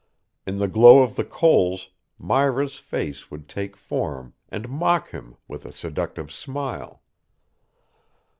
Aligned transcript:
In 0.47 0.57
the 0.57 0.67
glow 0.67 1.03
of 1.03 1.15
the 1.15 1.23
coals 1.23 1.89
Myra's 2.17 2.79
face 2.79 3.29
would 3.29 3.47
take 3.47 3.77
form 3.77 4.33
and 4.49 4.67
mock 4.67 5.11
him 5.11 5.37
with 5.47 5.63
a 5.63 5.71
seductive 5.71 6.31
smile. 6.31 7.03